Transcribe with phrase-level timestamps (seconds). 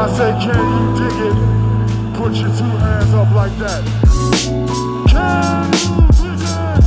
[0.00, 1.36] I say, can you dig it?
[2.16, 3.82] Put your two hands up like that.
[5.10, 6.86] Can you dig it?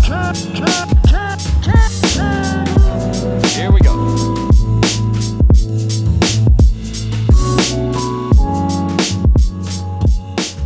[0.00, 3.42] Can, can, can, can, can.
[3.48, 3.94] Here we go.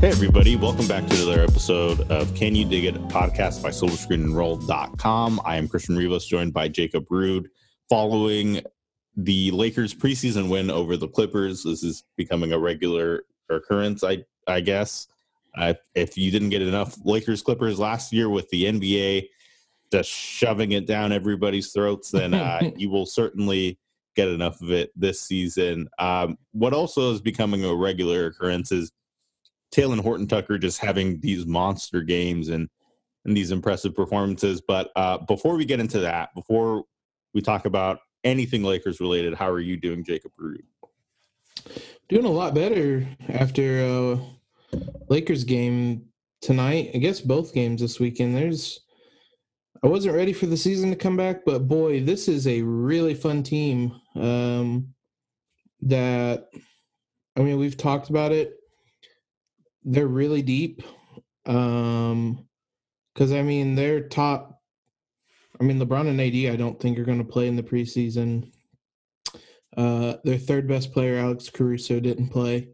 [0.01, 5.41] Hey, everybody, welcome back to another episode of Can You Dig It, podcast by SilverScreenAndRoll.com.
[5.46, 7.49] I am Christian Rivas, joined by Jacob Rude.
[7.89, 8.61] Following
[9.19, 14.60] the Lakers preseason win over the Clippers, this is becoming a regular occurrence, I, I
[14.60, 15.09] guess.
[15.56, 19.29] Uh, if you didn't get enough Lakers Clippers last year with the NBA
[19.91, 23.77] just shoving it down everybody's throats, then uh, you will certainly
[24.15, 25.88] get enough of it this season.
[25.98, 28.93] Um, what also is becoming a regular occurrence is
[29.74, 32.69] Talen Horton Tucker just having these monster games and
[33.24, 34.60] and these impressive performances.
[34.60, 36.85] But uh, before we get into that, before
[37.35, 40.65] we talk about anything Lakers related, how are you doing, Jacob Rude?
[42.09, 44.19] Doing a lot better after uh
[45.09, 46.07] Lakers game
[46.41, 46.91] tonight.
[46.95, 48.37] I guess both games this weekend.
[48.37, 48.80] There's
[49.83, 53.15] I wasn't ready for the season to come back, but boy, this is a really
[53.15, 53.93] fun team.
[54.15, 54.95] Um
[55.82, 56.49] that
[57.37, 58.55] I mean, we've talked about it.
[59.85, 60.82] They're really deep.
[61.47, 62.47] Um
[63.15, 64.57] cuz I mean, they're top
[65.60, 68.53] I mean, LeBron and AD I don't think are going to play in the preseason.
[69.76, 72.69] Uh, their third best player, Alex Caruso, didn't play.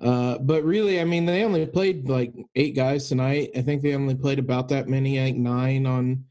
[0.00, 3.50] Uh, but really, I mean, they only played like eight guys tonight.
[3.56, 6.24] I think they only played about that many, like nine on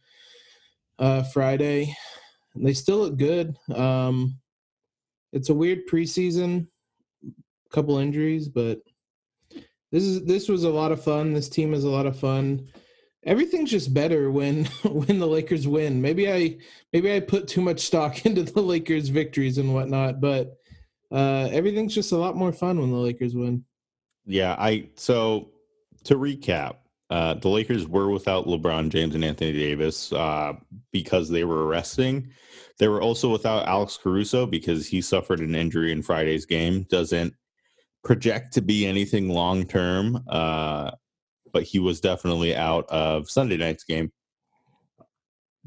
[1.00, 1.96] uh, Friday.
[2.56, 3.58] And they still look good.
[3.74, 4.38] Um,
[5.32, 6.68] it's a weird preseason,
[7.72, 8.80] couple injuries, but
[9.92, 11.34] this is this was a lot of fun.
[11.34, 12.68] This team is a lot of fun.
[13.26, 16.02] Everything's just better when when the Lakers win.
[16.02, 16.58] Maybe I
[16.92, 20.58] maybe I put too much stock into the Lakers' victories and whatnot, but
[21.12, 23.64] uh, everything's just a lot more fun when the Lakers win.
[24.26, 25.50] Yeah, I so
[26.06, 26.78] to recap,
[27.10, 30.54] uh, the Lakers were without LeBron James and Anthony Davis uh,
[30.92, 32.30] because they were resting.
[32.80, 36.84] They were also without Alex Caruso because he suffered an injury in Friday's game.
[36.90, 37.36] Doesn't
[38.04, 40.92] project to be anything long term, uh,
[41.54, 44.12] but he was definitely out of Sunday night's game.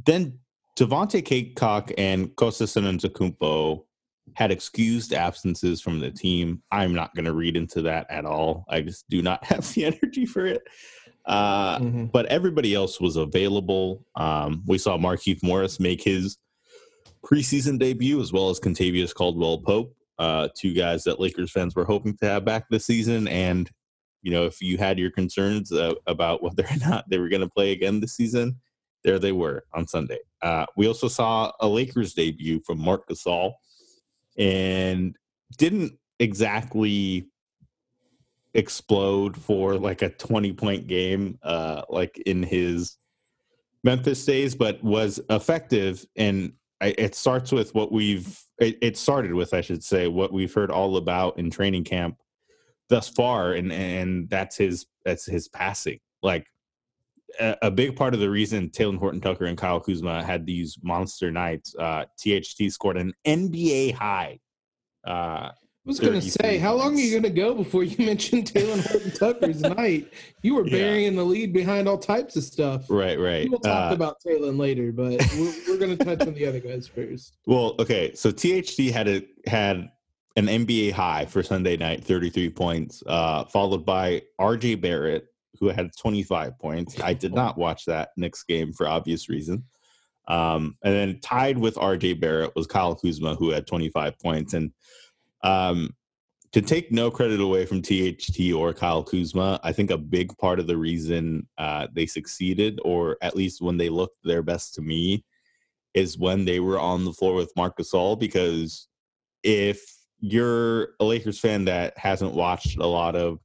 [0.04, 0.38] Then
[0.76, 3.84] Devontae Cacok and Kostas Antetokounmpo
[4.34, 6.62] had excused absences from the team.
[6.70, 8.66] I'm not going to read into that at all.
[8.68, 10.62] I just do not have the energy for it.
[11.24, 12.12] Uh, Mhm.
[12.12, 14.04] But everybody else was available.
[14.14, 16.36] Um, we saw Markieff Morris make his
[17.24, 21.84] preseason debut, as well as Kentavious Caldwell Pope, uh, two guys that Lakers fans were
[21.84, 23.26] hoping to have back this season.
[23.28, 23.70] And
[24.22, 27.42] you know, if you had your concerns uh, about whether or not they were going
[27.42, 28.56] to play again this season,
[29.04, 30.18] there they were on Sunday.
[30.42, 33.52] Uh, we also saw a Lakers debut from Marc Gasol,
[34.36, 35.16] and
[35.56, 37.28] didn't exactly
[38.54, 42.96] explode for like a 20 point game uh like in his
[43.84, 49.34] Memphis days but was effective and I, it starts with what we've it, it started
[49.34, 52.16] with I should say what we've heard all about in training camp
[52.88, 56.46] thus far and and that's his that's his passing like
[57.40, 60.78] a, a big part of the reason Talen Horton Tucker and Kyle Kuzma had these
[60.82, 64.38] monster nights uh THT scored an NBA high
[65.06, 65.50] uh
[65.84, 68.04] I was going to 33 say, how long are you going to go before you
[68.04, 70.12] mention Talen Horton Tucker's night?
[70.42, 70.78] You were Yeah.
[70.78, 72.86] burying the lead behind all types of stuff.
[72.90, 76.34] right right We'll talk Uh, about Talen later, but we're, we're going to touch on
[76.34, 77.36] the other guys first.
[77.46, 78.12] Well, okay.
[78.16, 79.88] So THT had a had
[80.36, 85.26] an NBA high for Sunday night, 33 points, uh, followed by RJ Barrett,
[85.58, 87.00] who had 25 points.
[87.00, 89.64] I did not watch that Knicks game for obvious reason.
[90.28, 94.52] Um, and then tied with RJ Barrett was Kyle Kuzma, who had 25 points.
[94.52, 94.72] And
[95.42, 95.94] um,
[96.52, 100.60] to take no credit away from THT or Kyle Kuzma, I think a big part
[100.60, 104.82] of the reason uh, they succeeded, or at least when they looked their best to
[104.82, 105.24] me,
[105.94, 108.88] is when they were on the floor with Marc Gasol Because
[109.42, 113.38] if you're a Lakers fan that hasn't watched a lot of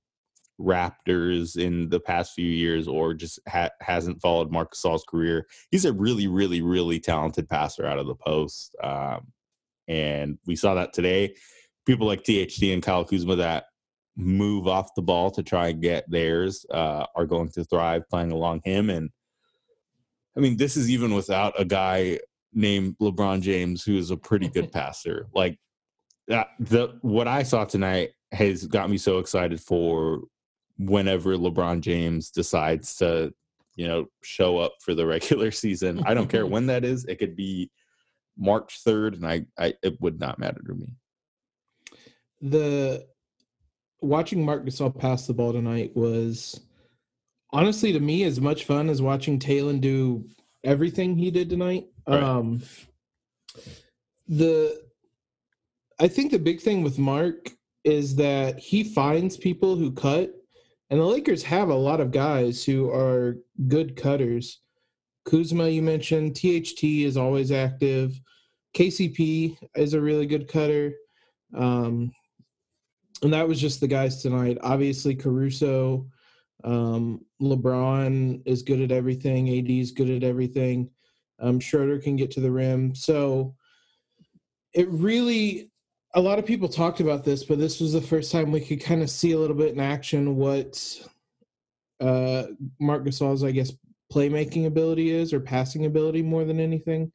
[0.59, 5.85] Raptors in the past few years, or just ha- hasn't followed Marc Gasol's career, he's
[5.85, 8.75] a really, really, really talented passer out of the post.
[8.83, 9.31] Um,
[9.87, 11.35] and we saw that today.
[11.85, 13.65] People like THT and Kyle Kuzma that
[14.15, 18.31] move off the ball to try and get theirs uh, are going to thrive playing
[18.31, 18.89] along him.
[18.89, 19.09] And
[20.37, 22.19] I mean, this is even without a guy
[22.53, 25.27] named LeBron James who is a pretty good passer.
[25.33, 25.57] Like
[26.27, 30.21] that, the what I saw tonight has got me so excited for
[30.77, 33.33] whenever LeBron James decides to,
[33.75, 36.01] you know, show up for the regular season.
[36.05, 37.05] I don't care when that is.
[37.05, 37.69] It could be
[38.37, 40.95] March 3rd and I, I it would not matter to me.
[42.41, 43.05] the
[44.01, 46.59] watching Marc Gasol pass the ball tonight was
[47.51, 50.25] honestly to me as much fun as watching Talen do
[50.63, 51.85] everything he did tonight.
[52.07, 52.23] Right.
[52.23, 52.63] Um
[54.27, 54.81] the
[56.01, 57.51] I think the big thing with Marc
[57.83, 60.33] is that he finds people who cut
[60.89, 63.37] and the Lakers have a lot of guys who are
[63.67, 64.61] good cutters.
[65.25, 68.19] Kuzma, you mentioned, THT is always active.
[68.75, 70.93] KCP is a really good cutter.
[71.55, 72.11] Um,
[73.21, 74.57] and that was just the guys tonight.
[74.63, 76.07] Obviously, Caruso,
[76.63, 79.55] um, LeBron is good at everything.
[79.55, 80.89] AD is good at everything.
[81.39, 82.95] Um, Schroeder can get to the rim.
[82.95, 83.55] So
[84.73, 85.71] it really,
[86.13, 88.81] a lot of people talked about this, but this was the first time we could
[88.81, 91.01] kind of see a little bit in action what
[92.01, 92.43] uh,
[92.79, 93.71] Marc Gasol's, I guess,
[94.11, 97.11] playmaking ability is or passing ability more than anything.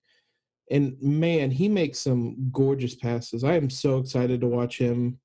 [0.70, 3.44] And man, he makes some gorgeous passes.
[3.44, 5.18] I am so excited to watch him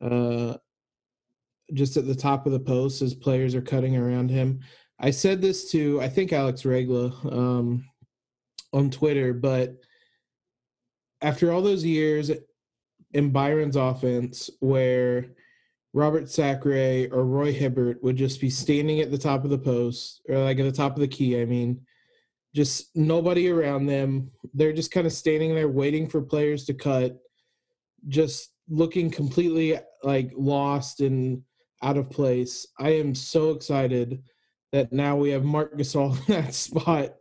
[0.00, 0.56] uh,
[1.74, 4.60] just at the top of the post as players are cutting around him.
[5.00, 7.84] I said this to I think Alex Regla um,
[8.72, 9.76] on Twitter, but
[11.22, 12.30] after all those years
[13.12, 15.26] in Byron's offense, where
[15.92, 20.22] Robert Sacre or Roy Hibbert would just be standing at the top of the post
[20.28, 21.80] or like at the top of the key, I mean,
[22.54, 24.30] just nobody around them.
[24.54, 27.18] They're just kind of standing there waiting for players to cut,
[28.08, 31.42] just looking completely like lost and
[31.82, 32.66] out of place.
[32.78, 34.22] I am so excited
[34.72, 37.14] that now we have Marc Gasol in that spot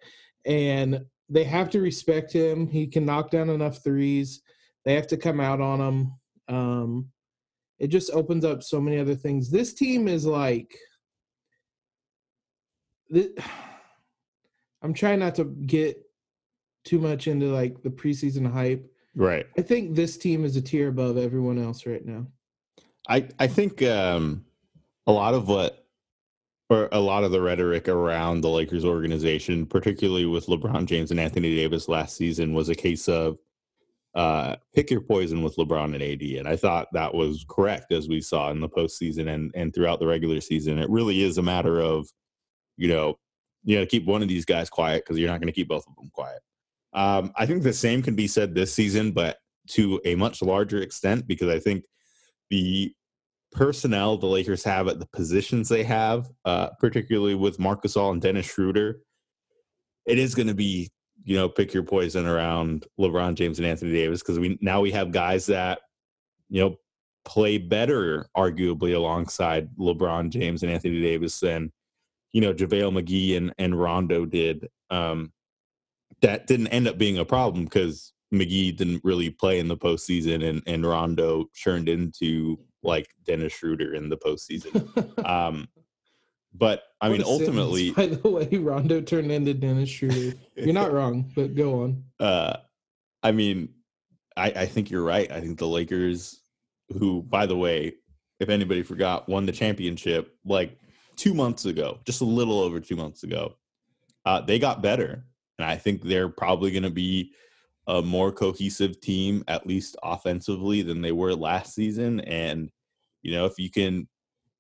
[0.46, 2.68] and they have to respect him.
[2.68, 4.42] He can knock down enough threes.
[4.90, 6.14] They have to come out on them.
[6.48, 7.10] Um,
[7.78, 9.52] it just opens up so many other things.
[9.52, 10.76] This team is like,
[13.14, 13.38] th-
[14.82, 16.02] I'm trying not to get
[16.86, 18.84] too much into like the preseason hype.
[19.14, 19.46] Right.
[19.60, 22.26] I think this team is a tier above everyone else right now.
[23.08, 24.44] I I think um,
[25.06, 25.86] a lot of what
[26.72, 31.20] or a lot of the rhetoric around the Lakers organization, particularly with LeBron James and
[31.20, 33.38] Anthony Davis last season, was a case of
[34.16, 36.40] uh, pick your poison with LeBron and AD.
[36.40, 40.00] And I thought that was correct as we saw in the postseason and, and throughout
[40.00, 40.80] the regular season.
[40.80, 42.08] It really is a matter of,
[42.78, 43.18] you know,
[43.64, 45.68] you got to keep one of these guys quiet because you're not going to keep
[45.68, 46.40] both of them quiet.
[46.94, 49.38] Um, I think the same can be said this season, but
[49.70, 51.86] to a much larger extent because I think
[52.50, 52.92] the
[53.52, 58.22] personnel the Lakers have at the positions they have, uh, particularly with Marc Gasol and
[58.22, 59.02] Dennis Schroeder,
[60.08, 60.90] it is going to be
[61.24, 64.92] you know pick your poison around LeBron James and Anthony Davis because we now we
[64.92, 65.80] have guys that
[66.50, 66.76] you know
[67.26, 71.72] play better arguably alongside LeBron James and Anthony Davis than
[72.32, 74.68] you know JaVale McGee and and Rondo did.
[74.90, 75.32] Um,
[76.22, 80.48] that didn't end up being a problem because McGee didn't really play in the postseason
[80.48, 85.26] and and Rondo turned into like Dennis Schroeder in the postseason.
[85.28, 85.68] um,
[86.54, 90.38] but I What mean, a sentence, ultimately, by the way, Rondo turned into Dennis Schroeder.
[90.56, 92.04] You're not wrong, but go on.
[92.20, 92.58] uh,
[93.24, 93.70] I mean,
[94.36, 95.32] I, I think you're right.
[95.32, 96.42] I think the Lakers,
[96.98, 97.96] who, by the way,
[98.40, 100.78] if anybody forgot, won the championship like
[101.16, 103.56] two months ago, just a little over two months ago.
[104.26, 105.26] Uh, they got better,
[105.58, 107.34] and I think they're probably going to be
[107.88, 112.20] a more cohesive team, at least offensively, than they were last season.
[112.22, 112.70] And
[113.22, 114.08] you know, if you can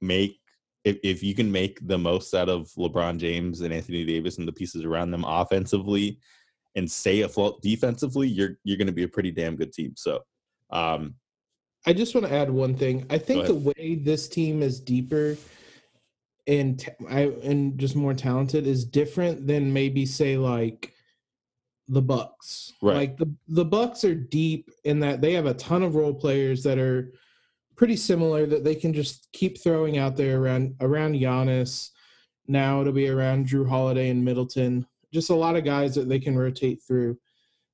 [0.01, 0.38] make
[0.83, 4.48] if, if you can make the most out of LeBron James and Anthony Davis and
[4.48, 6.19] the pieces around them offensively,
[6.75, 9.93] and stay afloat defensively, you're you're going to be a pretty damn good team.
[9.95, 10.24] So,
[10.69, 11.15] um,
[11.86, 13.05] I just want to add one thing.
[13.09, 15.36] I think the way this team is deeper
[16.50, 20.93] and ta- I and just more talented is different than maybe say like
[21.88, 22.74] the Bucks.
[22.81, 22.95] Right.
[22.95, 26.63] Like the the Bucks are deep in that they have a ton of role players
[26.63, 27.13] that are
[27.79, 31.91] pretty similar that they can just keep throwing out there around around Giannis.
[32.45, 34.86] Now it'll be around Jrue Holiday and Middleton.
[35.13, 37.17] Just a lot of guys that they can rotate through.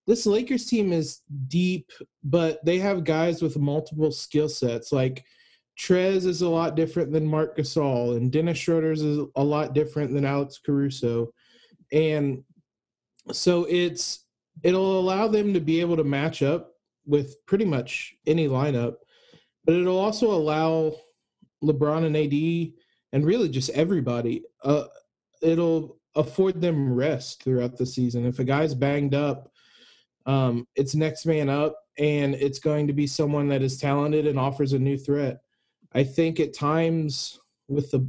[0.05, 1.91] This Lakers team is deep,
[2.24, 4.91] but they have guys with multiple skill sets.
[4.91, 5.25] Like
[5.75, 10.13] Trez is a lot different than Marc Gasol, and Dennis Schroeder's is a lot different
[10.13, 11.33] than Alex Caruso.
[11.91, 12.43] And
[13.31, 14.24] so it's
[14.62, 16.74] it'll allow them to be able to match up
[17.07, 18.97] with pretty much any lineup,
[19.65, 20.95] but it'll also allow
[21.63, 22.74] LeBron and AD
[23.13, 24.43] and really just everybody.
[24.63, 24.86] Uh,
[25.41, 28.25] it'll afford them rest throughout the season.
[28.25, 29.51] If a guy's banged up,
[30.25, 34.39] um, it's next man up, and it's going to be someone that is talented and
[34.39, 35.39] offers a new threat.
[35.93, 38.07] I think at times with the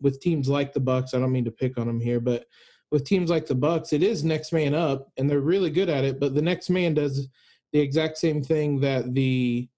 [0.00, 2.44] with teams like the Bucks, I don't mean to pick on them here, but
[2.90, 6.04] with teams like the Bucks, it is next man up, and they're really good at
[6.04, 6.20] it.
[6.20, 7.28] But the next man does
[7.72, 9.68] the exact same thing that the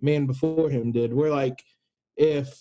[0.00, 1.12] man before him did.
[1.12, 1.64] We're like
[2.16, 2.60] if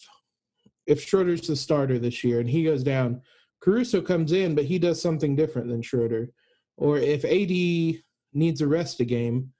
[0.87, 3.21] if Schroeder's the starter this year and he goes down,
[3.59, 6.29] Caruso comes in, but he does something different than Schroeder.
[6.77, 9.51] Or if AD needs a rest a game,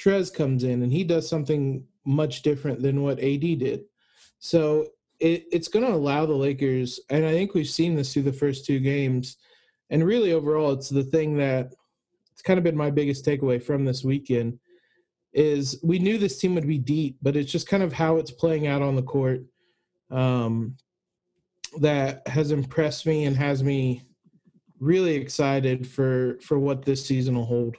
[0.00, 3.84] Trez comes in and he does something much different than what AD did.
[4.40, 4.88] So
[5.20, 8.32] it, it's going to allow the Lakers, and I think we've seen this through the
[8.32, 9.36] first two games,
[9.90, 11.72] and really overall, it's the thing that
[12.32, 14.58] it's kind of been my biggest takeaway from this weekend
[15.32, 18.30] is we knew this team would be deep, but it's just kind of how it's
[18.30, 19.42] playing out on the court
[20.10, 20.76] um,
[21.80, 24.02] that has impressed me and has me
[24.78, 27.76] really excited for for what this season will hold.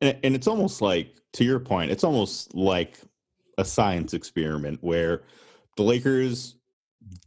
[0.00, 2.98] And, and it's almost like, to your point, it's almost like
[3.58, 5.22] a science experiment where
[5.76, 6.56] the Lakers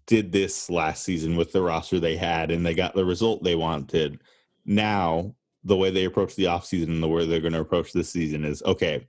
[0.05, 3.55] did this last season with the roster they had and they got the result they
[3.55, 4.21] wanted.
[4.65, 8.09] Now, the way they approach the offseason and the way they're going to approach this
[8.09, 9.05] season is okay,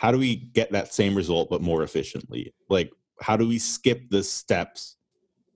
[0.00, 2.54] how do we get that same result but more efficiently?
[2.70, 2.90] Like,
[3.20, 4.96] how do we skip the steps?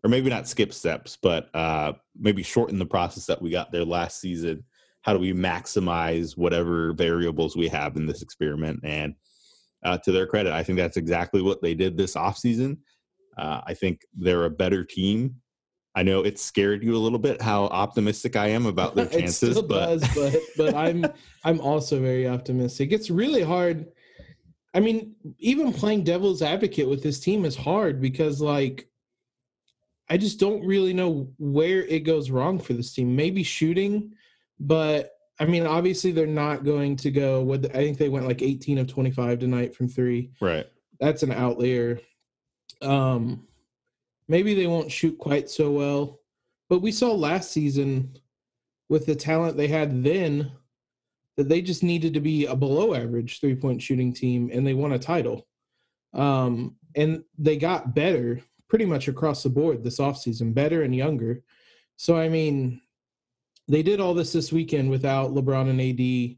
[0.05, 3.87] Or maybe not skip steps, but uh, maybe shorten the process that we got there
[3.87, 4.63] last season.
[5.01, 8.81] How do we maximize whatever variables we have in this experiment?
[8.85, 9.15] And
[9.83, 12.77] uh, to their credit, I think that's exactly what they did this offseason.
[13.39, 15.37] Uh, I think they're a better team.
[15.95, 19.43] I know it scared you a little bit how optimistic I am about their chances,
[19.43, 21.07] it still but does, but but I'm
[21.45, 22.93] I'm also very optimistic.
[22.93, 23.87] It's really hard.
[24.75, 28.89] I mean, even playing devil's advocate with this team is hard because like
[30.11, 33.15] I just don't really know where it goes wrong for this team.
[33.15, 34.13] Maybe shooting,
[34.59, 37.43] but I mean, obviously they're not going to go.
[37.43, 40.31] What I think they went like 18 of 25 tonight from three.
[40.41, 40.67] right.
[41.01, 42.01] That's an outlier.
[42.81, 43.47] Um,
[44.29, 46.21] maybe they won't shoot quite so well,
[46.69, 48.17] but we saw last season
[48.89, 50.53] with the talent they had then
[51.37, 54.75] that they just needed to be a below average three point shooting team and they
[54.75, 55.47] won a title.
[56.13, 61.43] Um, and they got better pretty much across the board this offseason, better and younger.
[61.97, 62.81] So, I mean,
[63.69, 66.37] they did all this this weekend without LeBron and AD.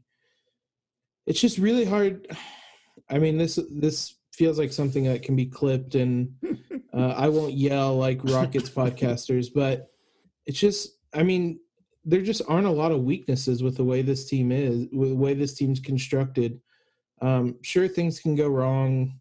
[1.25, 2.27] It's just really hard.
[3.09, 6.33] I mean, this this feels like something that can be clipped, and
[6.93, 9.91] uh, I won't yell like Rockets podcasters, but
[10.45, 10.95] it's just.
[11.13, 11.59] I mean,
[12.07, 15.15] there just aren't a lot of weaknesses with the way this team is, with the
[15.15, 16.59] way this team's constructed.
[17.21, 19.19] Um, sure, things can go wrong.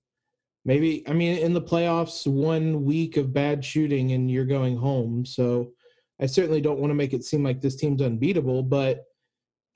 [0.64, 5.26] Maybe I mean in the playoffs, one week of bad shooting and you're going home.
[5.26, 5.72] So
[6.20, 9.04] I certainly don't want to make it seem like this team's unbeatable, but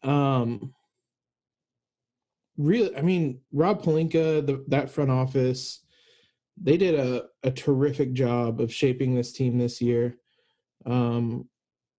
[0.02, 0.72] um
[2.56, 5.80] really I mean Rob Pelinka, the, that front office,
[6.60, 10.16] they did a, a terrific job of shaping this team this year.
[10.86, 11.49] Um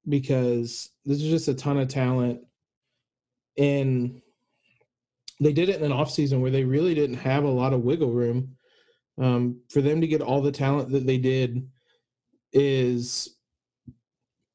[0.07, 2.41] because there's just a ton of talent
[3.57, 4.21] and
[5.39, 7.81] they did it in an off season where they really didn't have a lot of
[7.81, 8.55] wiggle room.
[9.19, 11.67] Um, for them to get all the talent that they did
[12.53, 13.37] is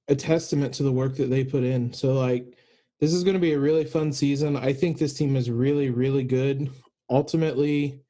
[0.09, 1.93] a testament to the work that they put in.
[1.93, 2.57] So like
[3.01, 4.57] this is going to be a really fun season.
[4.57, 6.71] I think this team is really really good.
[7.11, 8.01] Ultimately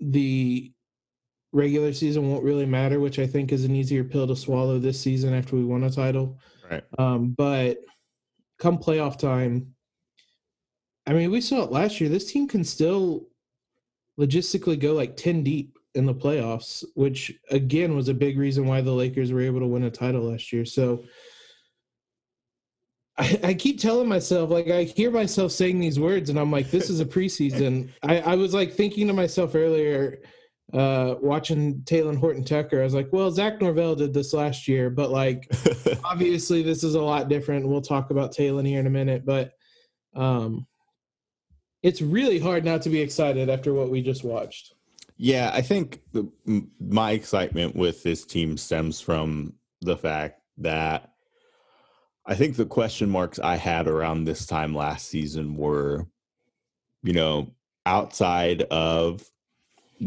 [0.00, 0.72] the
[1.52, 5.00] regular season won't really matter, which I think is an easier pill to swallow this
[5.00, 6.38] season after we won a title.
[6.70, 6.84] Right.
[6.98, 7.78] Um, but
[8.58, 9.74] come playoff time,
[11.06, 12.10] I mean, we saw it last year.
[12.10, 13.28] This team can still
[14.20, 18.80] logistically go like 10 deep in the playoffs, which again was a big reason why
[18.80, 20.64] the Lakers were able to win a title last year.
[20.64, 21.04] So
[23.18, 26.70] I, I keep telling myself, like, I hear myself saying these words, and I'm like,
[26.70, 27.90] this is a preseason.
[28.02, 30.20] I, I was like thinking to myself earlier,
[30.72, 32.80] uh, watching Talen Horton Tucker.
[32.80, 35.50] I was like, well, Zach Norvell did this last year, but like,
[36.04, 37.66] obviously, this is a lot different.
[37.66, 39.52] We'll talk about Talen here in a minute, but
[40.14, 40.66] um,
[41.82, 44.74] it's really hard not to be excited after what we just watched.
[45.16, 46.30] Yeah, I think the,
[46.78, 51.12] my excitement with this team stems from the fact that
[52.26, 56.06] I think the question marks I had around this time last season were,
[57.02, 57.52] you know,
[57.86, 59.28] outside of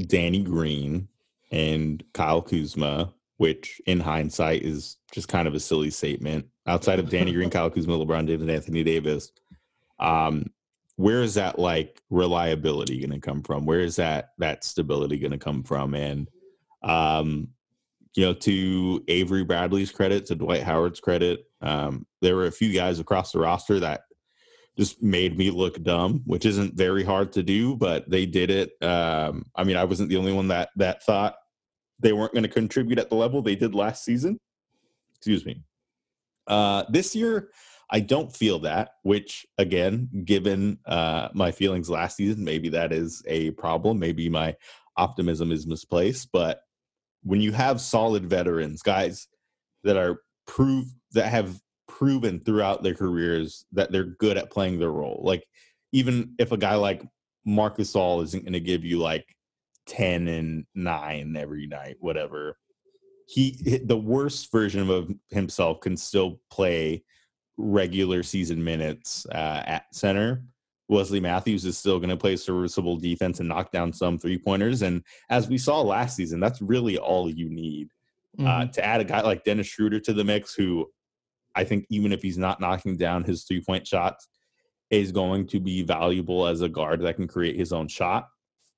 [0.08, 1.08] Danny Green
[1.52, 6.48] and Kyle Kuzma, which in hindsight is just kind of a silly statement.
[6.68, 9.32] Outside of Danny Green, Kyle Kuzma, LeBron James, and Anthony Davis,
[10.00, 10.46] um,
[10.96, 13.66] where is that like reliability going to come from?
[13.66, 15.96] Where is that that stability going to come from?
[15.96, 16.30] And
[16.84, 17.50] um,
[18.14, 22.74] you know, to Avery Bradley's credit, to Dwight Howard's credit, um, there were a few
[22.74, 24.04] guys across the roster that
[24.78, 28.72] just made me look dumb, which isn't very hard to do, but they did it.
[28.82, 31.36] Um, I mean, I wasn't the only one that that thought
[32.00, 34.40] they weren't going to contribute at the level they did last season.
[35.16, 35.62] Excuse me.
[36.48, 37.50] Uh, this year,
[37.92, 43.22] I don't feel that, which again, given uh, my feelings last season, maybe that is
[43.28, 44.00] a problem.
[44.00, 44.56] Maybe my
[44.98, 46.30] optimism is misplaced.
[46.32, 46.62] But
[47.24, 49.28] when you have solid veterans, guys
[49.84, 51.60] that are prove that have
[52.02, 55.46] proven throughout their careers that they're good at playing their role, like
[55.92, 57.04] even if a guy like
[57.46, 59.36] Marc Gasol isn't going to give you like
[59.86, 62.58] 10 and 9 every night, whatever.
[63.28, 67.04] He the worst version of himself can still play
[67.58, 70.44] regular season minutes uh, at center.
[70.90, 74.82] Wesley Matthews is still going to play serviceable defense and knock down some three pointers.
[74.82, 77.90] And as we saw last season, that's really all you need.
[78.40, 78.72] Uh, Mhm.
[78.74, 80.90] to add a guy like Dennis Schroeder to the mix, who
[81.56, 84.28] I think even if he's not knocking down his three point shots,
[84.90, 88.28] is going to be valuable as a guard that can create his own shot.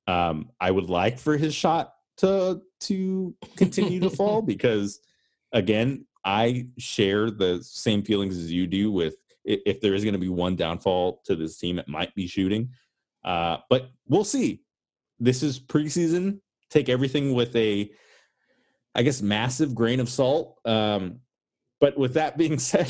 [0.08, 5.00] Um, I would like for his shot to to continue to fall because
[5.52, 9.16] again, I share the same feelings as you do with
[9.46, 12.70] if there is going to be one downfall to this team, it might be shooting.
[13.26, 14.62] Uh, but we'll see.
[15.20, 16.40] This is preseason.
[16.70, 17.92] Take everything with a,
[18.96, 20.60] I guess, massive grain of salt.
[20.66, 21.20] Um,
[21.84, 22.88] but with that being said,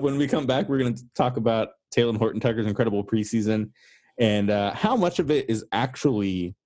[0.00, 3.70] when we come back, we're going to talk about Talen Horton Tucker's incredible preseason
[4.18, 6.56] and uh, how much of it is actually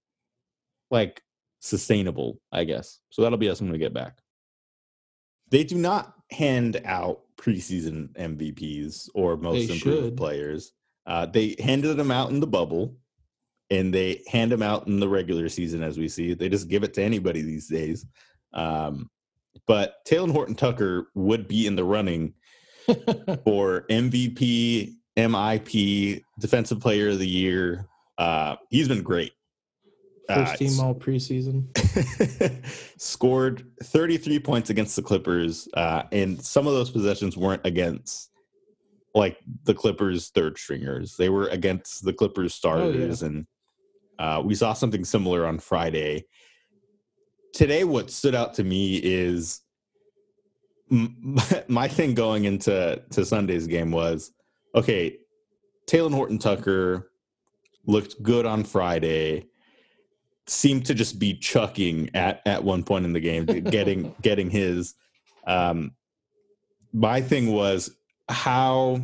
[0.91, 1.21] like
[1.61, 3.01] sustainable, I guess.
[3.11, 4.17] So that'll be us when we get back.
[5.51, 10.17] They do not hand out preseason MVPs or most They improved should.
[10.17, 10.73] players.
[11.07, 12.97] Uh, they handed them out in the bubble
[13.69, 16.33] and they hand them out in the regular season as we see.
[16.33, 18.07] They just give it to anybody these days.
[18.55, 19.11] Um,
[19.67, 22.35] but Talen Horton Tucker would be in the running
[23.45, 27.87] for MVP, MIP, Defensive Player of the Year.
[28.19, 29.33] Uh, he's been great.
[30.29, 31.67] First Uh, team all preseason.
[33.01, 38.31] scored 33 points against the Clippers, uh, and some of those possessions weren't against
[39.15, 41.17] like the Clippers' third stringers.
[41.17, 43.47] They were against the Clippers' starters, and
[44.19, 46.27] uh, we saw something similar on Friday.
[47.57, 49.63] Today, what stood out to me is
[50.93, 51.39] m-
[51.69, 54.31] my thing going into to Sunday's game was
[54.75, 55.17] okay.
[55.87, 57.11] Talen Horton Tucker
[57.87, 59.47] looked good on Friday
[60.47, 64.93] seemed to just be chucking at at one point in the game getting getting his
[65.47, 65.93] um
[66.93, 67.97] my thing was
[68.29, 69.01] how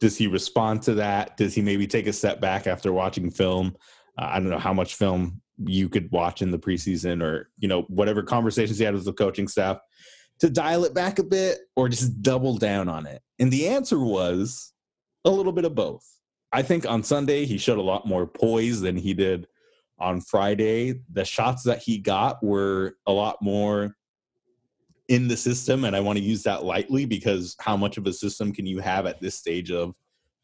[0.00, 3.76] does he respond to that does he maybe take a step back after watching film
[4.18, 7.68] uh, i don't know how much film you could watch in the preseason or you
[7.68, 9.78] know whatever conversations he had with the coaching staff
[10.38, 13.98] to dial it back a bit or just double down on it and the answer
[13.98, 14.72] was
[15.24, 16.04] a little bit of both
[16.52, 19.46] i think on sunday he showed a lot more poise than he did
[19.98, 23.96] on Friday, the shots that he got were a lot more
[25.08, 25.84] in the system.
[25.84, 28.80] And I want to use that lightly because how much of a system can you
[28.80, 29.94] have at this stage of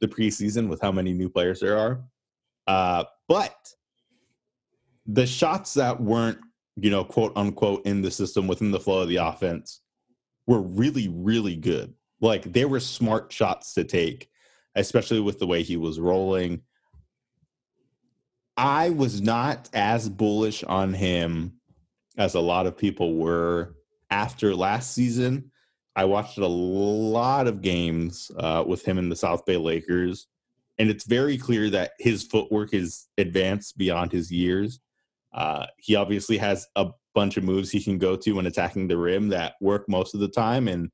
[0.00, 2.02] the preseason with how many new players there are?
[2.66, 3.56] Uh, but
[5.12, 6.38] the shots that weren't,
[6.76, 9.80] you know, quote unquote, in the system within the flow of the offense
[10.46, 11.92] were really, really good.
[12.20, 14.28] Like they were smart shots to take,
[14.74, 16.62] especially with the way he was rolling.
[18.56, 21.54] I was not as bullish on him
[22.16, 23.74] as a lot of people were
[24.10, 25.50] after last season.
[25.94, 30.26] I watched a lot of games uh, with him in the South Bay Lakers,
[30.78, 34.80] and it's very clear that his footwork is advanced beyond his years.
[35.32, 38.96] Uh, he obviously has a bunch of moves he can go to when attacking the
[38.96, 40.90] rim that work most of the time, and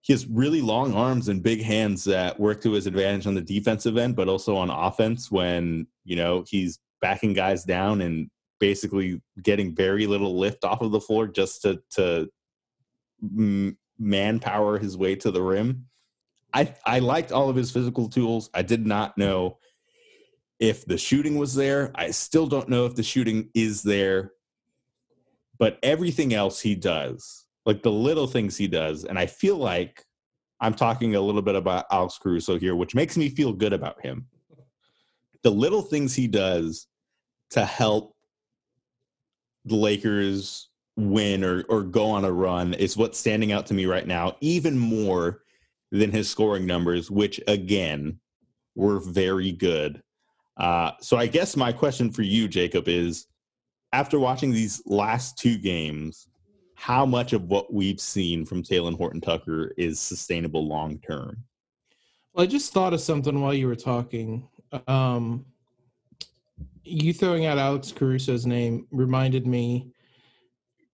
[0.00, 3.40] he has really long arms and big hands that work to his advantage on the
[3.40, 9.20] defensive end, but also on offense when you know he's backing guys down and basically
[9.42, 12.30] getting very little lift off of the floor just to to
[13.98, 15.86] manpower his way to the rim.
[16.52, 18.50] I I liked all of his physical tools.
[18.54, 19.58] I did not know
[20.64, 21.92] if the shooting was there.
[21.94, 24.32] I still don't know if the shooting is there.
[25.58, 30.02] But everything else he does, like the little things he does, and I feel like
[30.60, 34.00] I'm talking a little bit about Alex Caruso here, which makes me feel good about
[34.00, 34.26] him.
[35.42, 36.86] The little things he does
[37.50, 38.16] to help
[39.66, 43.84] the Lakers win or or go on a run is what's standing out to me
[43.84, 45.42] right now, even more
[45.92, 48.18] than his scoring numbers, which again
[48.74, 50.02] were very good.
[50.56, 53.26] Uh, so I guess my question for you, Jacob, is
[53.92, 56.28] after watching these last two games,
[56.74, 61.44] how much of what we've seen from Talen Horton Tucker is sustainable long term?
[62.32, 64.48] Well, I just thought of something while you were talking.
[64.88, 65.46] Um,
[66.82, 69.92] you throwing out Alex Caruso's name reminded me.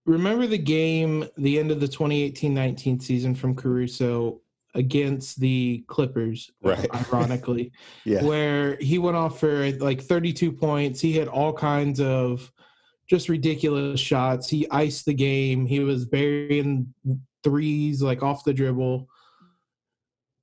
[0.05, 4.41] Remember the game, the end of the 2018-19 season from Caruso
[4.75, 6.87] against the Clippers, Right.
[7.13, 7.73] ironically,
[8.05, 8.25] Yeah.
[8.25, 11.01] where he went off for like 32 points.
[11.01, 12.51] He had all kinds of
[13.09, 14.49] just ridiculous shots.
[14.49, 15.67] He iced the game.
[15.67, 16.95] He was burying
[17.43, 19.09] threes like off the dribble.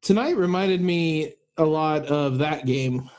[0.01, 3.09] Tonight reminded me a lot of that game.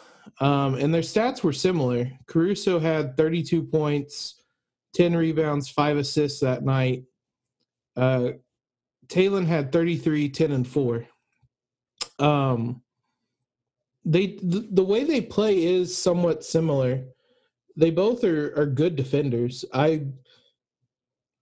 [0.40, 2.11] Um, and their stats were similar.
[2.27, 4.42] Caruso had 32 points,
[4.94, 7.05] 10 rebounds, five assists that night.
[7.97, 8.33] Uh,
[9.09, 11.07] Talen had 33, 10, and 4.
[12.18, 12.83] Um,
[14.05, 17.05] they the, the way they play is somewhat similar.
[17.77, 19.64] They both are are good defenders.
[19.73, 20.07] I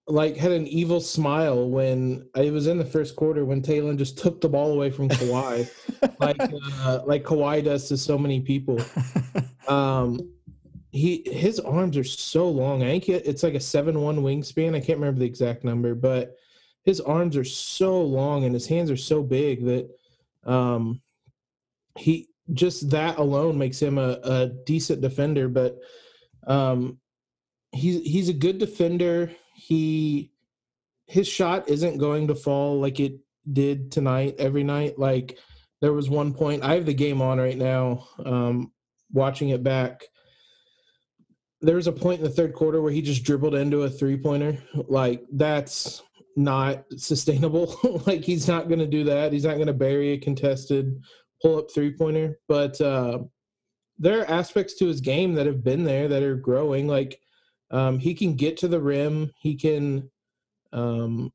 [0.08, 4.18] like had an evil smile when I was in the first quarter when Talen just
[4.18, 5.70] took the ball away from Kawhi,
[6.20, 8.80] like uh, like Kawhi does to so many people.
[9.68, 10.32] Um,
[10.90, 12.82] he his arms are so long.
[12.82, 14.74] I think it's like a seven one wingspan.
[14.74, 16.36] I can't remember the exact number, but
[16.86, 19.90] his arms are so long and his hands are so big that
[20.44, 21.02] um,
[21.98, 25.48] he just that alone makes him a, a decent defender.
[25.48, 25.78] But
[26.46, 26.98] um,
[27.72, 29.32] he's he's a good defender.
[29.52, 30.30] He
[31.06, 33.18] his shot isn't going to fall like it
[33.52, 34.96] did tonight every night.
[34.96, 35.38] Like
[35.80, 38.72] there was one point I have the game on right now, um,
[39.12, 40.04] watching it back.
[41.62, 44.16] There was a point in the third quarter where he just dribbled into a three
[44.16, 44.62] pointer.
[44.88, 46.04] Like that's
[46.36, 47.74] not sustainable.
[48.06, 49.32] like he's not going to do that.
[49.32, 51.02] He's not going to bury a contested
[51.42, 52.38] pull up three pointer.
[52.48, 53.20] But uh,
[53.98, 56.86] there are aspects to his game that have been there that are growing.
[56.86, 57.20] Like
[57.70, 59.32] um, he can get to the rim.
[59.40, 60.10] He can
[60.72, 61.32] um,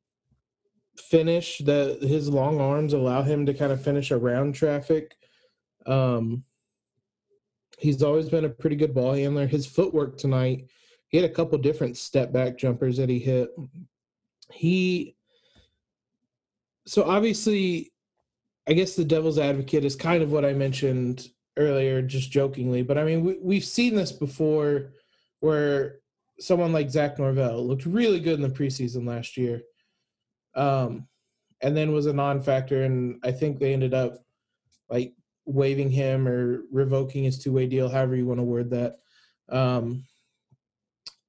[0.98, 1.60] finish.
[1.60, 5.16] The his long arms allow him to kind of finish around traffic.
[5.86, 6.44] Um,
[7.80, 9.48] he's always been a pretty good ball handler.
[9.48, 10.68] His footwork tonight,
[11.10, 13.50] he had a couple different step back jumpers that he hit.
[14.54, 15.16] He
[16.86, 17.92] so obviously,
[18.68, 22.82] I guess the devil's advocate is kind of what I mentioned earlier, just jokingly.
[22.82, 24.92] But I mean, we, we've seen this before,
[25.40, 26.00] where
[26.40, 29.62] someone like Zach Norvell looked really good in the preseason last year,
[30.56, 31.08] um,
[31.62, 34.24] and then was a non-factor, and I think they ended up
[34.90, 35.14] like
[35.46, 38.98] waiving him or revoking his two-way deal, however you want to word that,
[39.50, 40.04] um,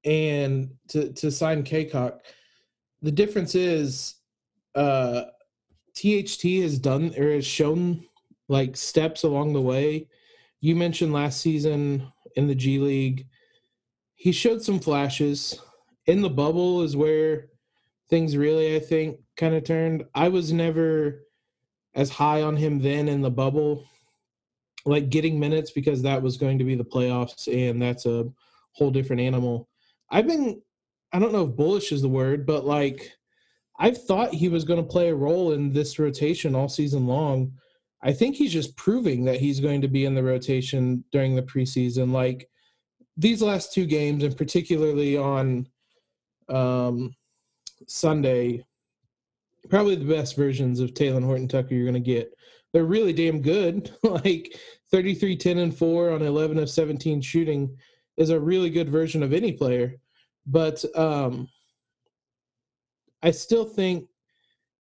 [0.05, 2.19] and to to sign Cacok.
[3.03, 4.15] The difference is,
[4.75, 5.25] uh,
[5.95, 8.05] THT has done or has shown
[8.49, 10.09] like steps along the way.
[10.61, 13.27] You mentioned last season in the G League
[14.23, 15.61] he showed some flashes.
[16.07, 17.49] In the bubble is where
[18.09, 20.05] things really i think kind of turned.
[20.15, 21.27] I was never
[21.97, 23.85] as high on him then in the bubble
[24.85, 28.31] like getting minutes because that was going to be the playoffs and that's a
[28.75, 29.69] whole different animal.
[30.09, 30.63] I've been
[31.13, 33.13] i don't know if bullish is the word but like
[33.79, 37.53] i've thought he was going to play a role in this rotation all season long
[38.03, 41.43] i think he's just proving that he's going to be in the rotation during the
[41.43, 42.49] preseason like
[43.17, 45.69] these last two games, and particularly on
[46.49, 47.15] um,
[47.87, 48.65] Sunday,
[49.69, 52.33] probably the best versions of Talen Horton Tucker you're going to get.
[52.73, 53.95] They're really damn good.
[54.03, 54.57] like
[54.91, 57.77] 33, 10, and 4 on 11 of 17 shooting
[58.17, 59.97] is a really good version of any player.
[60.47, 61.49] But um,
[63.23, 64.09] I still think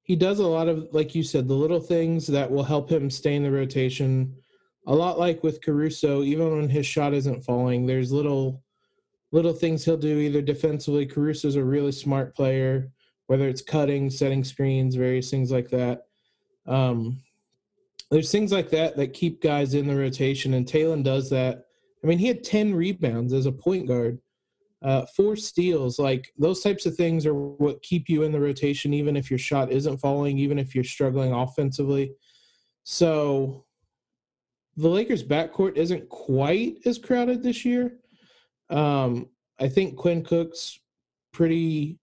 [0.02, 3.08] he does a lot of, like you said, the little things that will help him
[3.08, 4.34] stay in the rotation
[4.86, 8.62] a lot like with Caruso, even when his shot isn't falling, there's little
[9.30, 11.06] little things he'll do either defensively.
[11.06, 12.90] Caruso's a really smart player,
[13.28, 16.02] whether it's cutting, setting screens, various things like that.
[16.66, 17.22] Um,
[18.10, 21.64] there's things like that that keep guys in the rotation, and Talen does that.
[22.04, 24.18] I mean, he had 10 rebounds as a point guard,
[24.82, 25.98] uh, four steals.
[25.98, 29.38] Like those types of things are what keep you in the rotation, even if your
[29.38, 32.12] shot isn't falling, even if you're struggling offensively.
[32.84, 33.64] So
[34.76, 37.98] the Lakers' backcourt isn't quite as crowded this year.
[38.70, 39.28] Um,
[39.60, 40.80] I think Quinn Cook's
[41.32, 41.98] pretty.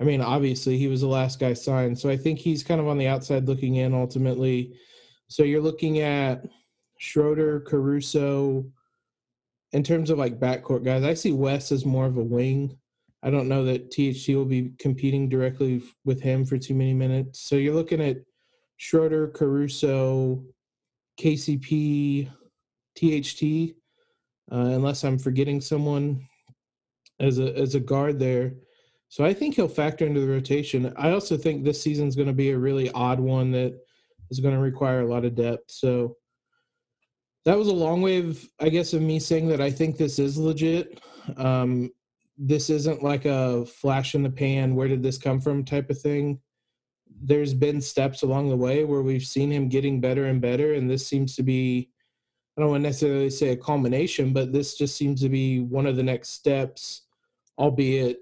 [0.00, 2.88] I mean, obviously, he was the last guy signed, so I think he's kind of
[2.88, 4.74] on the outside looking in ultimately.
[5.28, 6.44] So you're looking at
[6.98, 8.64] Schroeder, Caruso.
[9.72, 12.76] In terms of like backcourt guys, I see Wes as more of a wing.
[13.22, 17.40] I don't know that THT will be competing directly with him for too many minutes.
[17.40, 18.18] So you're looking at
[18.76, 20.42] Schroeder, Caruso,
[21.20, 22.28] KCP,
[22.96, 23.74] THT,
[24.50, 26.26] uh, unless I'm forgetting someone
[27.20, 28.54] as a as a guard there.
[29.08, 30.92] So I think he'll factor into the rotation.
[30.96, 33.78] I also think this season's going to be a really odd one that
[34.30, 35.70] is going to require a lot of depth.
[35.70, 36.16] So
[37.44, 40.18] that was a long way of, I guess, of me saying that I think this
[40.18, 41.00] is legit.
[41.36, 41.90] Um,
[42.38, 46.00] this isn't like a flash in the pan, where did this come from type of
[46.00, 46.40] thing
[47.24, 50.90] there's been steps along the way where we've seen him getting better and better, and
[50.90, 51.88] this seems to be
[52.56, 55.86] I don't want to necessarily say a culmination, but this just seems to be one
[55.86, 57.02] of the next steps
[57.58, 58.18] albeit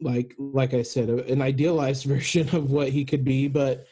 [0.00, 3.48] like like I said, an idealized version of what he could be.
[3.48, 3.86] But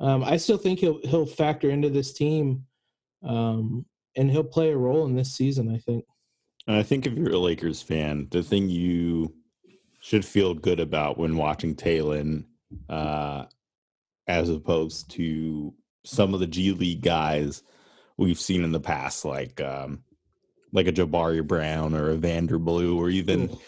[0.00, 2.64] um, I still think he'll he'll factor into this team,
[3.22, 3.84] um,
[4.18, 5.74] and he'll play a role in this season.
[5.74, 6.04] I think.
[6.66, 9.32] And I think if you're a Lakers fan, the thing you
[10.00, 12.44] should feel good about when watching Talen,
[12.90, 13.44] uh,
[14.26, 15.72] as opposed to
[16.04, 17.62] some of the G League guys
[18.18, 20.02] we've seen in the past, like um,
[20.72, 23.60] like a Jabari Brown or a Vander Blue, or even Ooh.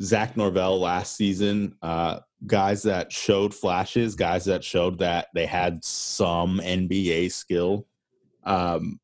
[0.00, 5.84] Zach Norvell last season, uh, guys that showed flashes, guys that showed that they had
[5.84, 7.86] some NBA skill.
[8.44, 9.00] Um,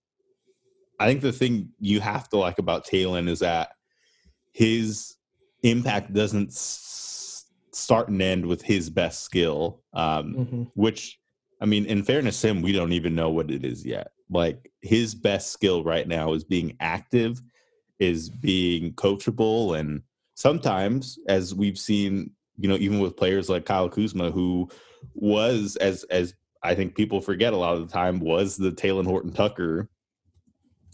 [1.00, 3.70] I think the thing you have to like about Talen is that
[4.52, 5.14] his
[5.62, 10.70] impact doesn't s- start and end with his best skill, um, Mhm.
[10.74, 11.18] which,
[11.60, 14.08] I mean, in fairness to him, we don't even know what it is yet.
[14.28, 17.40] Like his best skill right now is being active,
[17.98, 20.02] is being coachable, and
[20.34, 24.68] sometimes, as we've seen, you know, even with players like Kyle Kuzma, who
[25.14, 29.06] was as as I think people forget a lot of the time was the Talen
[29.06, 29.88] Horton Tucker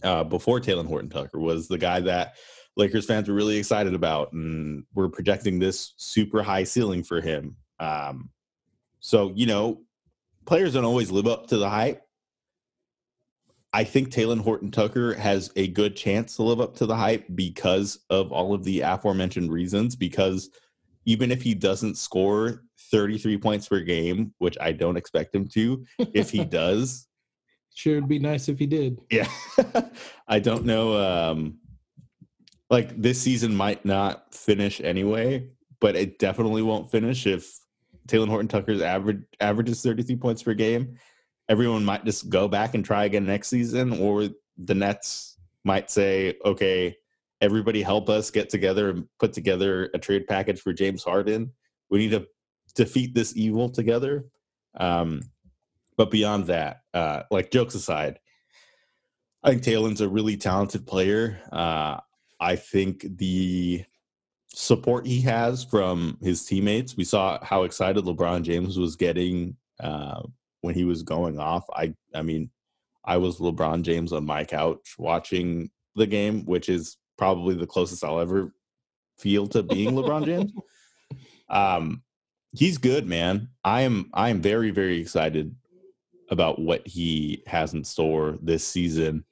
[0.07, 2.37] uh, before Talen Horton Tucker was the guy that
[2.77, 7.57] Lakers fans were really excited about, and we're projecting this super high ceiling for him.
[7.81, 8.31] Um,
[9.01, 9.83] so you know,
[10.45, 12.03] players don't always live up to the hype.
[13.73, 17.27] I think Talen Horton Tucker has a good chance to live up to the hype
[17.35, 19.97] because of all of the aforementioned reasons.
[19.97, 20.49] Because
[21.05, 25.85] even if he doesn't score 33 points per game, which I don't expect him to,
[25.99, 27.07] if he does,
[27.77, 28.99] Sure, it'd be nice if he did.
[29.11, 29.29] yeah.
[30.29, 30.97] I don't know.
[30.97, 31.59] Um,
[32.71, 37.55] like this season might not finish anyway, but it definitely won't finish if
[38.09, 40.97] Talen Horton Tucker's average averages 33 points per game.
[41.51, 46.35] Everyone might just go back and try again next season, or the Nets might say,
[46.47, 46.97] okay,
[47.43, 51.53] everybody help us get together and put together a trade package for James Harden.
[51.91, 52.27] We need to
[52.75, 54.25] defeat this evil together.
[54.81, 55.21] Um,
[55.97, 58.19] but beyond that, uh, like jokes aside,
[59.43, 61.41] I think Talen's a really talented player.
[61.53, 62.01] Uh,
[62.41, 63.85] I think the
[64.49, 70.23] support he has from his teammates, we saw how excited LeBron James was getting uh,
[70.63, 71.65] when he was going off.
[71.73, 72.51] I, I mean,
[73.05, 78.05] I was LeBron James on my couch watching the game, which is probably the closest
[78.05, 78.53] I'll ever
[79.19, 80.53] feel to being LeBron James.
[81.49, 82.03] Um,
[82.51, 83.51] he's good, man.
[83.63, 85.55] I am, I am very, very excited
[86.31, 89.25] about what he has in store this season.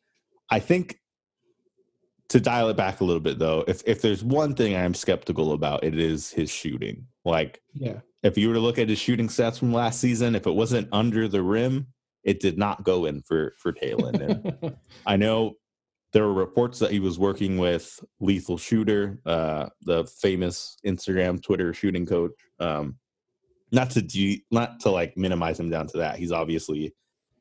[0.50, 0.98] I think
[2.30, 5.52] to dial it back a little bit though, if if there's one thing I'm skeptical
[5.52, 7.07] about, it is his shooting.
[7.24, 8.00] Like Yeah.
[8.22, 10.88] if you were to look at his shooting stats from last season, if it wasn't
[10.92, 11.88] under the rim,
[12.22, 14.20] it did not go in for for Talen.
[14.62, 14.76] And
[15.07, 15.54] I know
[16.12, 21.74] there were reports that he was working with Lethal Shooter, uh, the famous Instagram, Twitter
[21.74, 22.30] shooting coach.
[22.61, 22.98] Um,
[23.72, 26.16] not to do, not to like minimize him down to that.
[26.16, 26.94] He's obviously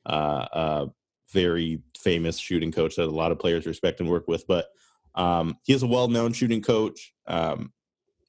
[0.06, 0.88] uh, a
[1.32, 4.46] very famous shooting coach that a lot of players respect and work with.
[4.48, 4.68] But
[5.16, 7.14] um, he is a well-known shooting coach.
[7.28, 7.72] Um,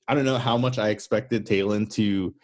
[0.07, 2.35] I don't know how much I expected Talen to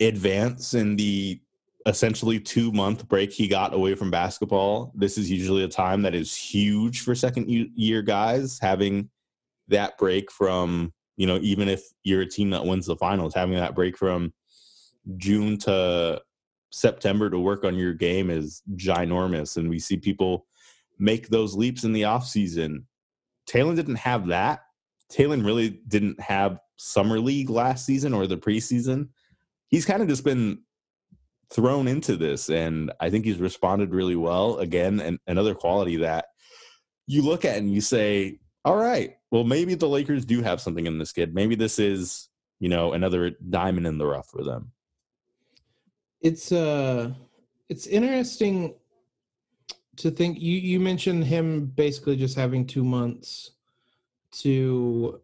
[0.00, 1.40] advance in the
[1.86, 4.92] essentially two month break he got away from basketball.
[4.94, 9.10] This is usually a time that is huge for second year guys having
[9.68, 13.54] that break from, you know, even if you're a team that wins the finals, having
[13.56, 14.32] that break from
[15.16, 16.20] June to
[16.70, 19.56] September to work on your game is ginormous.
[19.56, 20.46] And we see people
[20.98, 22.84] make those leaps in the offseason.
[23.48, 24.62] Talen didn't have that.
[25.12, 29.08] Talen really didn't have summer league last season or the preseason.
[29.68, 30.60] He's kind of just been
[31.50, 36.26] thrown into this and i think he's responded really well again and another quality that
[37.06, 40.86] you look at and you say all right well maybe the lakers do have something
[40.86, 42.28] in this kid maybe this is
[42.60, 44.72] you know another diamond in the rough for them
[46.24, 47.12] it's uh
[47.68, 48.74] it's interesting
[49.96, 53.52] to think you you mentioned him basically just having two months
[54.32, 55.20] to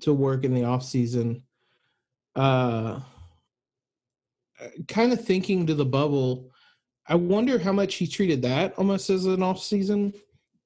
[0.00, 1.42] to work in the off season.
[2.36, 3.00] Uh
[4.86, 6.50] kind of thinking to the bubble
[7.08, 10.12] i wonder how much he treated that almost as an off season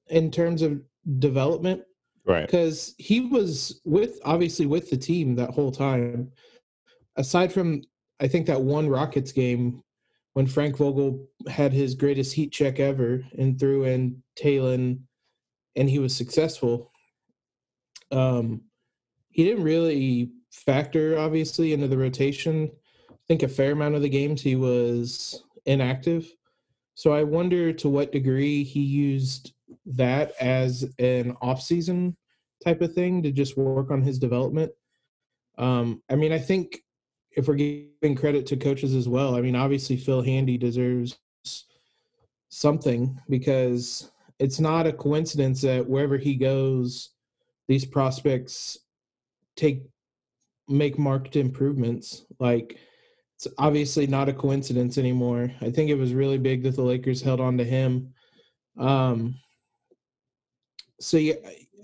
[0.07, 0.81] in terms of
[1.19, 1.83] development.
[2.25, 2.45] Right.
[2.45, 6.31] Because he was with obviously with the team that whole time.
[7.17, 7.81] Aside from
[8.19, 9.81] i think that one rockets game
[10.33, 14.99] when frank vogel had his greatest heat check ever and threw in talen
[15.75, 16.91] and he was successful
[18.11, 18.61] um
[19.29, 22.71] he didn't really factor obviously into the rotation.
[23.11, 26.31] I think a fair amount of the games he was inactive.
[26.93, 29.51] So i wonder to what degree he used
[29.85, 32.15] that as an off-season
[32.63, 34.71] type of thing to just work on his development.
[35.57, 36.84] Um, I mean, I think
[37.35, 41.17] if we're giving credit to coaches as well, I mean, obviously Phil Handy deserves
[42.49, 47.09] something because it's not a coincidence that wherever he goes,
[47.67, 48.77] these prospects
[49.55, 49.83] take
[50.67, 52.25] make marked improvements.
[52.39, 52.79] Like
[53.35, 55.51] it's obviously not a coincidence anymore.
[55.61, 58.13] I think it was really big that the Lakers held on to him.
[58.77, 59.35] Um,
[60.99, 61.35] so yeah,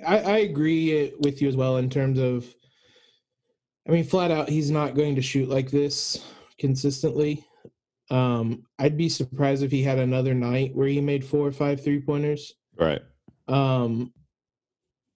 [0.07, 2.53] I, I agree with you as well in terms of.
[3.87, 6.23] I mean, flat out, he's not going to shoot like this
[6.59, 7.45] consistently.
[8.09, 11.83] Um, I'd be surprised if he had another night where he made four or five
[11.83, 12.53] three pointers.
[12.77, 13.01] Right.
[13.47, 14.13] Um,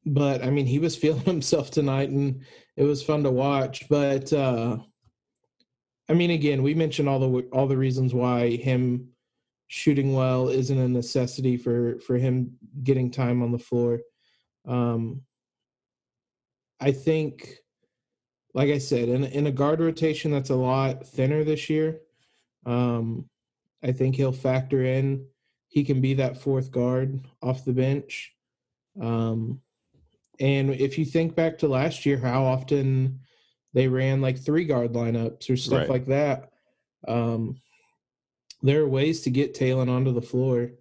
[0.06, 2.42] but I mean, he was feeling himself tonight, and
[2.78, 3.88] it was fun to watch.
[3.90, 4.78] But uh,
[6.10, 9.10] I mean, again, we mentioned all the all the reasons why him
[9.68, 14.00] shooting well isn't a necessity for for him getting time on the floor.
[14.68, 15.22] Um,
[16.80, 17.58] I think,
[18.56, 22.00] like I said, in in a guard rotation that's a lot thinner this year,
[22.66, 23.30] um,
[23.84, 25.28] I think he'll factor in.
[25.68, 28.34] He can be that fourth guard off the bench.
[29.00, 29.62] Um,
[30.40, 33.20] and if you think back to last year, how often
[33.74, 35.90] they ran like three guard lineups or stuff Right.
[35.90, 36.52] like that.
[37.10, 37.60] Um,
[38.62, 40.72] there are ways to get Talen onto the floor.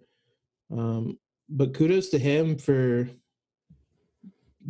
[0.71, 3.09] Um, but kudos to him for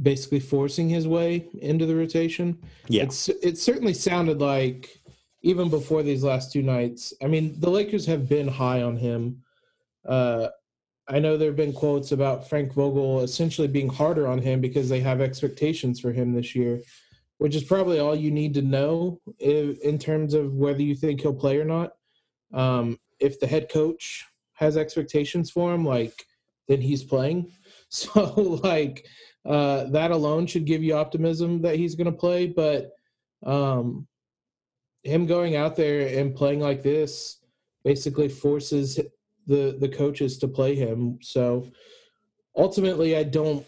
[0.02, 2.58] basically forcing his way into the rotation.
[2.88, 3.04] Yeah.
[3.04, 5.00] It's it certainly sounded like
[5.42, 7.14] even before these last two nights.
[7.22, 9.44] I mean, the Lakers have been high on him.
[10.08, 10.48] Uh,
[11.08, 14.90] I know there have been quotes about Frank Vogel essentially being harder on him because
[14.90, 16.82] they have expectations for him this year,
[17.38, 21.22] which is probably all you need to know in, in terms of whether you think
[21.22, 21.92] he'll play or not.
[22.54, 26.26] Um, if the head coach has expectations for him, like
[26.68, 27.52] then he's playing.
[27.90, 29.06] So like
[29.46, 32.48] uh, that alone should give you optimism that he's going to play.
[32.48, 32.92] But
[33.46, 34.08] um,
[35.04, 37.38] him going out there and playing like this
[37.84, 39.00] basically forces
[39.48, 41.20] the the coaches to play him.
[41.22, 41.70] So
[42.56, 43.66] ultimately, I don't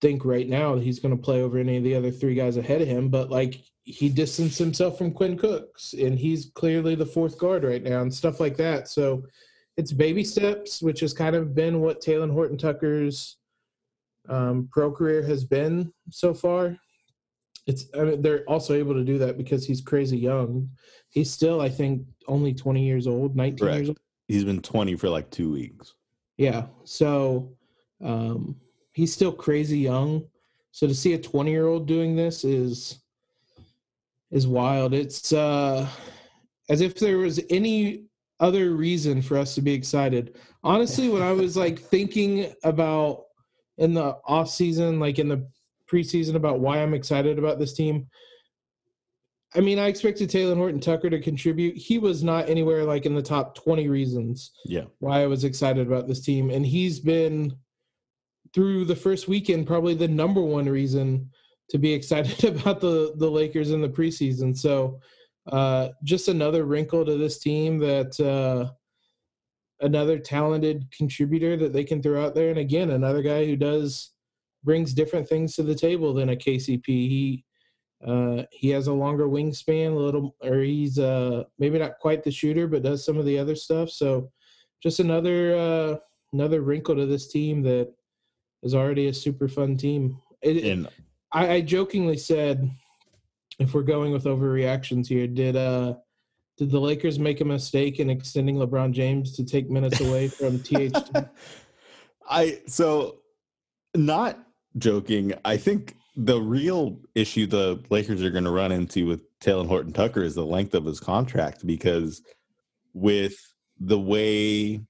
[0.00, 2.82] think right now he's going to play over any of the other three guys ahead
[2.82, 3.08] of him.
[3.08, 7.82] But like he distanced himself from Quinn Cooks, and he's clearly the fourth guard right
[7.82, 8.88] now, and stuff like that.
[8.88, 9.24] So
[9.76, 13.36] it's baby steps, which has kind of been what Talen Horton Tucker's
[14.28, 16.76] um, pro career has been so far.
[17.66, 20.70] It's I mean they're also able to do that because he's crazy young.
[21.10, 23.76] He's still, I think, only twenty years old, nineteen Correct.
[23.78, 23.98] years old.
[24.30, 25.94] He's been 20 for like two weeks.
[26.36, 26.66] Yeah.
[26.84, 27.52] So
[28.00, 28.54] um,
[28.92, 30.22] he's still crazy young.
[30.70, 33.00] So to see a 20 year old doing this is
[34.30, 34.94] is wild.
[34.94, 35.88] It's uh,
[36.68, 38.04] as if there was any
[38.38, 40.36] other reason for us to be excited.
[40.62, 43.24] Honestly, when I was like thinking about
[43.80, 45.48] in the off season, like in the
[45.90, 48.06] preseason, about why I'm excited about this team.
[49.56, 51.76] I mean, I expected Talen Horton Tucker to contribute.
[51.76, 54.84] He was not anywhere like in the top 20 reasons Yeah.
[55.00, 56.50] why I was excited about this team.
[56.50, 57.56] And he's been
[58.54, 61.30] through the first weekend probably the number one reason
[61.70, 64.56] to be excited about the the Lakers in the preseason.
[64.56, 65.00] So
[65.50, 68.70] uh, just another wrinkle to this team that uh,
[69.80, 72.50] another talented contributor that they can throw out there.
[72.50, 74.12] And again, another guy who does
[74.62, 76.86] brings different things to the table than a KCP.
[76.86, 77.44] He
[78.06, 82.30] uh, he has a longer wingspan, a little, or he's uh, maybe not quite the
[82.30, 83.90] shooter, but does some of the other stuff.
[83.90, 84.30] So
[84.82, 85.96] just another uh,
[86.32, 87.92] another wrinkle to this team that
[88.62, 90.18] is already a super fun team.
[90.42, 90.88] It, And
[91.32, 92.70] I, I jokingly said,
[93.58, 95.94] if we're going with overreactions here, did uh
[96.60, 100.58] did the Lakers make a mistake in extending LeBron James to take minutes away from
[100.62, 101.26] THT?
[102.28, 103.20] I so
[103.94, 104.38] not
[104.76, 105.32] joking.
[105.46, 109.94] I think the real issue the Lakers are going to run into with Talen Horton
[109.94, 112.20] Tucker is the length of his contract because
[112.92, 113.38] with
[113.78, 114.82] the way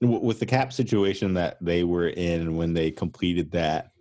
[0.00, 3.92] with the cap situation that they were in when they completed that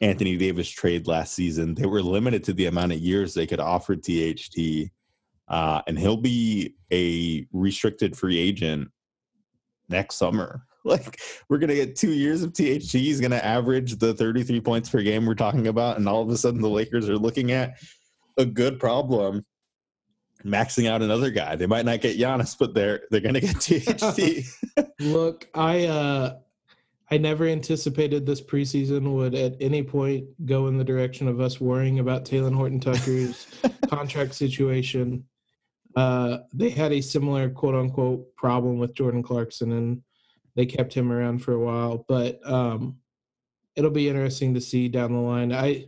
[0.00, 3.60] Anthony Davis trade last season, they were limited to the amount of years they could
[3.60, 4.90] offer THT.
[5.50, 8.88] Uh, and he'll be a restricted free agent
[9.88, 10.62] next summer.
[10.82, 11.20] Like
[11.50, 12.92] we're gonna get two years of THT.
[12.92, 16.38] He's gonna average the 33 points per game we're talking about, and all of a
[16.38, 17.74] sudden the Lakers are looking at
[18.38, 19.44] a good problem,
[20.42, 21.54] maxing out another guy.
[21.54, 24.46] They might not get Giannis, but they're they're gonna get THT.
[25.00, 26.38] Look, I uh
[27.10, 31.60] I never anticipated this preseason would at any point go in the direction of us
[31.60, 33.48] worrying about Talen Horton Tucker's
[33.90, 35.24] contract situation.
[35.96, 40.02] Uh, they had a similar quote unquote problem with Jordan Clarkson and
[40.56, 42.04] they kept him around for a while.
[42.08, 42.98] But um,
[43.76, 45.52] it'll be interesting to see down the line.
[45.52, 45.86] I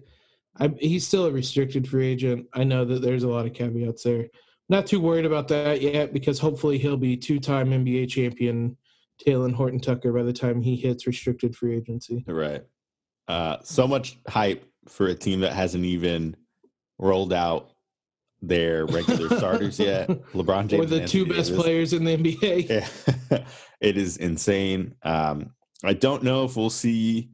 [0.58, 2.46] I, he's still a restricted free agent.
[2.52, 4.26] I know that there's a lot of caveats there.
[4.68, 8.76] Not too worried about that yet because hopefully he'll be two-time NBA champion
[9.26, 12.24] Talen Horton Tucker by the time he hits restricted free agency.
[12.26, 12.62] Right.
[13.28, 16.36] Uh, so much hype for a team that hasn't even
[16.98, 17.71] rolled out
[18.42, 20.08] their regular starters yet.
[20.32, 21.62] LeBron James Or the two best Davis.
[21.62, 22.68] players in the NBA.
[23.30, 23.44] Yeah.
[23.80, 24.94] it is insane.
[25.02, 27.30] Um, I don't know if we'll see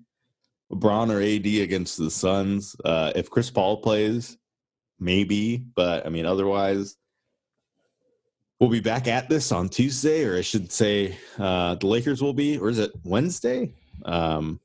[0.73, 2.77] LeBron or AD against the Suns.
[2.85, 4.37] Uh, if Chris Paul plays,
[5.01, 6.97] maybe, but I mean, otherwise,
[8.61, 12.35] we'll be back at this on Tuesday, or I should say, uh, the Lakers will
[12.35, 13.73] be, or is it Wednesday?
[14.05, 14.61] Um,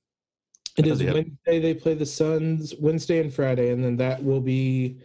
[0.78, 1.02] It is.
[1.04, 1.60] Wednesday.
[1.60, 4.98] They play the Suns Wednesday and Friday, and then that will be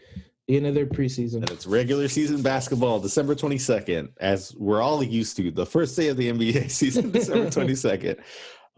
[0.49, 1.37] the end of their preseason.
[1.37, 5.51] and it's regular season basketball, December 22nd, as we're all used to.
[5.51, 8.19] The first day of the NBA season, December 22nd.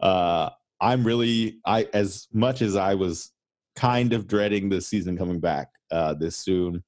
[0.01, 0.49] Uh,
[0.81, 3.31] I'm really, I as much as I was
[3.75, 6.83] kind of dreading the season coming back uh, this soon,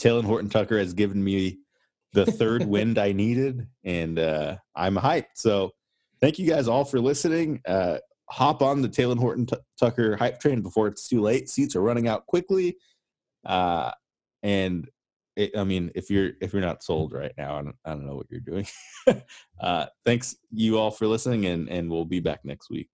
[0.00, 1.58] Talen Horton Tucker has given me
[2.12, 5.36] the third wind I needed, and uh, I'm hyped.
[5.36, 5.70] So,
[6.20, 7.60] thank you guys all for listening.
[7.64, 7.98] Uh,
[8.28, 11.48] hop on the Talen Horton T- Tucker hype train before it's too late.
[11.48, 12.76] Seats are running out quickly.
[13.44, 13.92] Uh,
[14.42, 14.88] and
[15.36, 18.06] it, I mean, if you're if you're not sold right now, I don't, I don't
[18.06, 18.66] know what you're doing.
[19.60, 22.88] uh, thanks you all for listening, and and we'll be back next week.